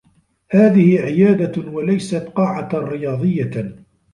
[0.51, 3.73] هذه عيادة و ليست قاعة رياضيّة.